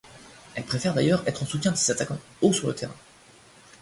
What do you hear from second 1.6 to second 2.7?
de ses attaquants, haut sur